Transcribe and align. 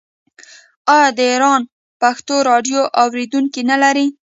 آیا 0.95 1.09
د 1.17 1.19
ایران 1.31 1.61
پښتو 2.01 2.35
راډیو 2.49 2.81
اوریدونکي 3.01 3.61
نلري؟ 3.71 4.07